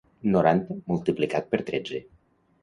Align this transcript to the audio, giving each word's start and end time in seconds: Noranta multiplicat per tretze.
Noranta 0.35 0.77
multiplicat 0.93 1.47
per 1.53 1.61
tretze. 1.69 2.03